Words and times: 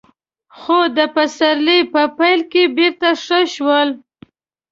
خو 0.57 0.79
د 0.97 0.99
پسرلي 1.15 1.79
په 1.93 2.01
پيل 2.17 2.39
کې 2.51 2.63
بېرته 2.77 3.09
ښه 3.23 3.39
شول. 3.53 3.89